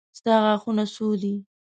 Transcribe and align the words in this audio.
ستا 0.19 0.33
غاښونه 0.43 0.83
څو 0.95 1.07
دي. 1.21 1.33